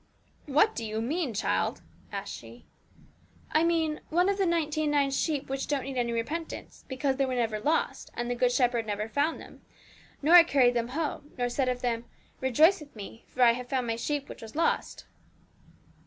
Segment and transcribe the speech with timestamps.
[0.47, 2.65] 'What do you mean, child?' asked she.
[3.51, 7.17] 'I mean, one of the ninety and nine sheep which don't need any repentance, because
[7.17, 9.61] they were never lost; and the Good Shepherd never found them,
[10.23, 12.05] nor carried them home, nor said of them,
[12.39, 15.05] "Rejoice with Me; for I have found My sheep which was lost."'